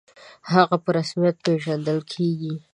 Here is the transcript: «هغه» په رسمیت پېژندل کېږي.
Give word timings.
«هغه» 0.51 0.77
په 0.83 0.89
رسمیت 0.97 1.35
پېژندل 1.45 1.99
کېږي. 2.13 2.53